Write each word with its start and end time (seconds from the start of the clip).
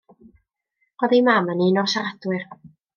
Roedd 1.03 1.15
ei 1.19 1.21
mam 1.29 1.55
yn 1.57 1.65
un 1.69 1.81
o'r 1.85 1.95
siaradwyr. 1.97 2.53